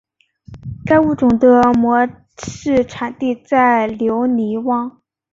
[0.83, 4.99] 该物种的模式产地在留尼汪。